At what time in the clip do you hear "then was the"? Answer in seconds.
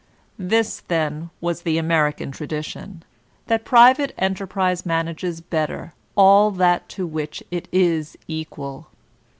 0.87-1.77